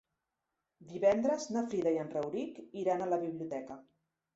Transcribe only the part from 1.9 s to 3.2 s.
i en Rauric iran a